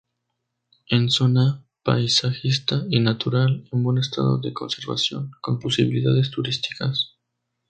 [0.87, 7.19] En zona paisajística y natural en buen estado de conservación, con posibilidades turísticas.